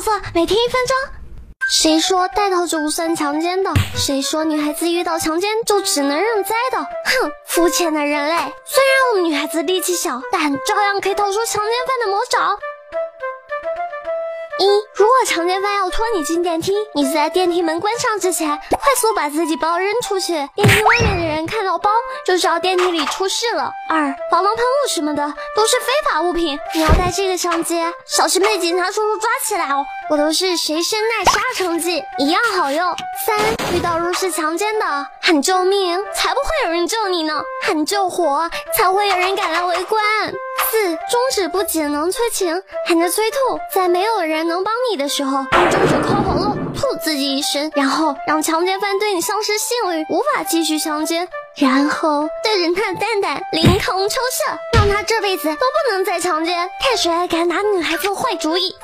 [0.00, 0.96] 色，每天一分钟。
[1.70, 3.70] 谁说戴套就不算强奸的？
[3.94, 6.78] 谁说女孩子遇到强奸就只能认栽的？
[6.78, 8.34] 哼，肤浅的人类！
[8.34, 12.58] 虽然我们女孩子力气小，但照样可以逃出强奸犯的魔爪。
[14.58, 21.90] 一，如果强奸犯要拖你进电梯，你在电梯门关上之前，快速把自己包扔出去，电梯外面的人看到包
[22.30, 23.72] 就知道电梯里出事了。
[23.88, 29.84] 二，防狼喷雾什么的都是非法物品，你要带这个上街，小心被警察叔叔抓起来哦。
[30.08, 32.94] 我都是随身带杀虫剂，一样好用。
[33.26, 33.36] 三，
[33.74, 40.00] 遇到入室强奸的，喊救命，才不会有人救你呢，喊救火，才会有人赶来围观。
[40.70, 51.28] 四，中指不仅能催情，还能催吐，在没有人能帮你的时候，用中指抠喉咙，吐自己一身，然后让强奸犯对你丧失性欲，无法继续强奸，
[51.60, 56.56] 然后对着他的蛋蛋凌空抽射，让他这辈子都不能再强奸。
[56.80, 58.74] 看谁还敢拿女孩子坏主意！